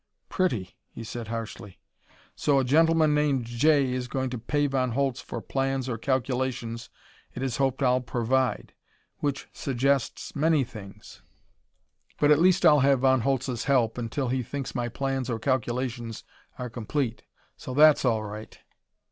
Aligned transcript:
"Pretty!" 0.29 0.75
he 0.89 1.03
said 1.03 1.27
harshly. 1.27 1.77
"So 2.35 2.57
a 2.57 2.63
gentleman 2.63 3.13
named 3.13 3.45
'J' 3.45 3.93
is 3.93 4.07
going 4.07 4.31
to 4.31 4.39
pay 4.39 4.65
Von 4.65 4.93
Holtz 4.93 5.21
for 5.21 5.43
plans 5.43 5.87
or 5.87 5.99
calculations 5.99 6.89
it 7.35 7.43
is 7.43 7.57
hoped 7.57 7.83
I'll 7.83 8.01
provide! 8.01 8.73
Which 9.19 9.47
suggests 9.53 10.35
many 10.35 10.63
things! 10.63 11.21
But 12.19 12.31
at 12.31 12.39
least 12.41 12.65
I'll 12.65 12.79
have 12.79 13.01
Von 13.01 13.21
Holtz's 13.21 13.65
help 13.65 13.99
until 13.99 14.29
he 14.29 14.41
thinks 14.41 14.73
my 14.73 14.89
plans 14.89 15.29
or 15.29 15.37
calculations 15.37 16.23
are 16.57 16.67
complete. 16.71 17.21
So 17.55 17.75
that's 17.75 18.03
all 18.03 18.23
right...." 18.23 18.57